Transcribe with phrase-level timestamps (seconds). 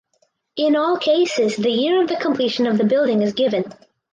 [0.55, 3.71] In all cases the year of the completion of the building is given.